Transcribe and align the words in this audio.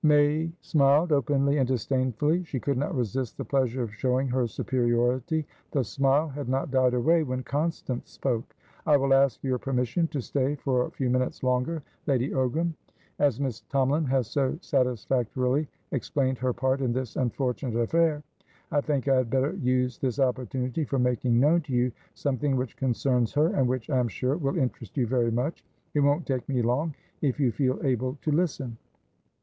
May 0.03 0.51
smiled, 0.61 1.11
openly 1.11 1.59
and 1.59 1.67
disdainfully. 1.67 2.43
She 2.45 2.59
could 2.59 2.75
not 2.79 2.95
resist 2.95 3.37
the 3.37 3.45
pleasure 3.45 3.83
of 3.83 3.93
showing 3.93 4.27
her 4.29 4.47
superiority. 4.47 5.45
The 5.69 5.83
smile 5.83 6.27
had 6.27 6.49
not 6.49 6.71
died 6.71 6.95
away, 6.95 7.21
when 7.21 7.43
Constance 7.43 8.09
spoke. 8.09 8.55
"I 8.87 8.97
will 8.97 9.13
ask 9.13 9.43
your 9.43 9.59
permission 9.59 10.07
to 10.07 10.19
stay 10.19 10.55
for 10.55 10.87
a 10.87 10.89
few 10.89 11.11
minutes 11.11 11.43
longer, 11.43 11.83
Lady 12.07 12.31
Ogram. 12.31 12.73
As 13.19 13.39
Miss 13.39 13.61
Tomalin 13.69 14.05
has 14.07 14.25
so 14.25 14.57
satisfactorily 14.59 15.67
explained 15.91 16.39
her 16.39 16.51
part 16.51 16.81
in 16.81 16.93
this 16.93 17.15
unfortunate 17.15 17.77
affair, 17.79 18.23
I 18.71 18.81
think 18.81 19.07
I 19.07 19.17
had 19.17 19.29
better 19.29 19.51
use 19.53 19.99
this 19.99 20.19
opportunity 20.19 20.83
for 20.83 20.97
making 20.97 21.39
known 21.39 21.61
to 21.61 21.73
you 21.75 21.91
something 22.15 22.55
which 22.55 22.75
concerns 22.75 23.33
her, 23.33 23.49
and 23.53 23.67
which, 23.67 23.91
I 23.91 23.99
am 23.99 24.07
sure, 24.07 24.35
will 24.35 24.57
interest 24.57 24.97
you 24.97 25.05
very 25.05 25.29
much. 25.29 25.63
It 25.93 25.99
won't 25.99 26.25
take 26.25 26.49
me 26.49 26.63
longif 26.63 27.37
you 27.37 27.51
feel 27.51 27.79
able 27.83 28.17
to 28.23 28.31
listen." 28.31 28.77